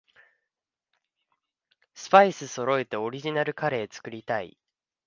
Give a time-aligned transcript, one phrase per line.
[1.93, 4.57] スパイスそろえてオリジナルカレー作りたい